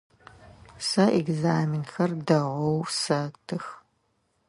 [0.87, 3.65] Сэ экзаменхэр дэгъоу сэтых.